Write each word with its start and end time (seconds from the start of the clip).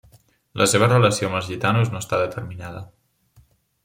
La 0.61 0.65
seva 0.69 0.87
relació 0.87 1.29
amb 1.29 1.37
els 1.39 1.49
gitanos 1.51 1.91
no 1.97 2.01
està 2.05 2.21
determinada. 2.21 2.81